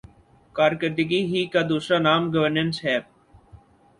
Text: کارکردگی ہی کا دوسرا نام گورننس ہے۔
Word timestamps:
کارکردگی 0.55 1.21
ہی 1.25 1.41
کا 1.53 1.61
دوسرا 1.69 1.97
نام 1.99 2.21
گورننس 2.33 2.75
ہے۔ 2.85 2.97